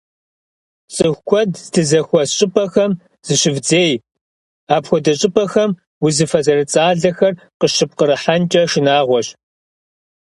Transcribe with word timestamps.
ЦӀыху 0.93 1.23
куэд 1.27 1.51
здызэхуэс 1.65 2.29
щӀыпӀэхэм 2.37 2.91
зыщывдзей, 3.25 3.91
апхуэдэ 4.75 5.13
щӀыпӀэхэм 5.19 5.71
узыфэ 6.05 6.39
зэрыцӏалэхэр 6.45 7.33
къыщыппкъырыхьэнкӏэ 7.59 8.61
шынагъуэщ. 8.71 9.27